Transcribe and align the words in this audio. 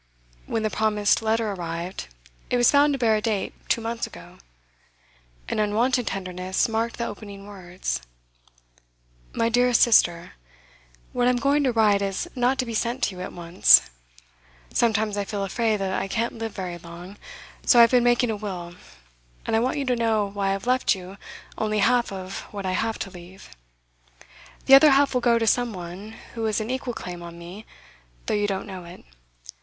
When 0.47 0.63
the 0.63 0.71
promised 0.71 1.21
letter 1.21 1.51
arrived, 1.51 2.07
it 2.49 2.57
was 2.57 2.71
found 2.71 2.91
to 2.93 2.97
bear 2.97 3.17
a 3.17 3.21
date 3.21 3.53
two 3.69 3.81
months 3.81 4.07
ago. 4.07 4.39
An 5.47 5.59
unwonted 5.59 6.07
tenderness 6.07 6.67
marked 6.67 6.97
the 6.97 7.05
opening 7.05 7.45
words. 7.45 8.01
MY 9.33 9.49
DEAREST 9.49 9.79
SISTER 9.79 10.31
What 11.13 11.27
I 11.27 11.29
am 11.29 11.35
going 11.35 11.63
to 11.65 11.71
write 11.71 12.01
is 12.01 12.27
not 12.33 12.57
to 12.57 12.65
be 12.65 12.73
sent 12.73 13.03
to 13.03 13.15
you 13.15 13.21
at 13.21 13.31
once. 13.31 13.91
Sometimes 14.73 15.17
I 15.17 15.23
feel 15.23 15.43
afraid 15.43 15.77
that 15.77 15.93
I 15.93 16.07
can't 16.07 16.33
live 16.33 16.53
very 16.55 16.79
long, 16.79 17.15
so 17.63 17.77
I 17.77 17.81
have 17.83 17.91
been 17.91 18.03
making 18.03 18.31
a 18.31 18.35
will, 18.35 18.73
and 19.45 19.55
I 19.55 19.59
want 19.59 19.77
you 19.77 19.85
to 19.85 19.95
know 19.95 20.25
why 20.33 20.47
I 20.47 20.51
have 20.53 20.65
left 20.65 20.95
you 20.95 21.15
only 21.59 21.77
half 21.77 22.11
of 22.11 22.39
what 22.49 22.65
I 22.65 22.71
have 22.71 22.97
to 22.97 23.11
leave. 23.11 23.51
The 24.65 24.73
other 24.73 24.89
half 24.89 25.13
will 25.13 25.21
go 25.21 25.37
to 25.37 25.45
some 25.45 25.73
one 25.73 26.15
who 26.33 26.45
has 26.45 26.59
an 26.59 26.71
equal 26.71 26.95
claim 26.95 27.21
on 27.21 27.37
me, 27.37 27.67
though 28.25 28.33
you 28.33 28.47
don't 28.47 28.65
know 28.65 28.83
it. 28.83 29.05